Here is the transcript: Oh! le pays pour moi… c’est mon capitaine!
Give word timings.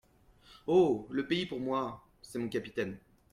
Oh! 0.67 1.05
le 1.11 1.27
pays 1.27 1.45
pour 1.45 1.59
moi… 1.59 2.03
c’est 2.23 2.39
mon 2.39 2.49
capitaine! 2.49 2.97